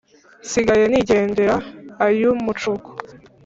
[0.45, 1.55] nsigaye nigendera
[2.05, 2.89] ay’umucuko,